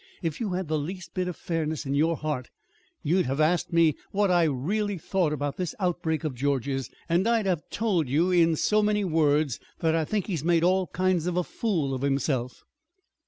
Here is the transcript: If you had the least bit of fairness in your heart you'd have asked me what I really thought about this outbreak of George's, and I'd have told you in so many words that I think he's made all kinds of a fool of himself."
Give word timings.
If 0.23 0.39
you 0.41 0.53
had 0.53 0.67
the 0.67 0.79
least 0.79 1.13
bit 1.13 1.27
of 1.27 1.35
fairness 1.35 1.85
in 1.85 1.93
your 1.93 2.17
heart 2.17 2.49
you'd 3.03 3.27
have 3.27 3.39
asked 3.39 3.71
me 3.71 3.93
what 4.09 4.31
I 4.31 4.45
really 4.45 4.97
thought 4.97 5.31
about 5.31 5.57
this 5.57 5.75
outbreak 5.79 6.23
of 6.23 6.33
George's, 6.33 6.89
and 7.07 7.27
I'd 7.27 7.45
have 7.45 7.69
told 7.69 8.09
you 8.09 8.31
in 8.31 8.55
so 8.55 8.81
many 8.81 9.03
words 9.05 9.59
that 9.77 9.93
I 9.93 10.03
think 10.03 10.25
he's 10.25 10.43
made 10.43 10.63
all 10.63 10.87
kinds 10.87 11.27
of 11.27 11.37
a 11.37 11.43
fool 11.43 11.93
of 11.93 12.01
himself." 12.01 12.63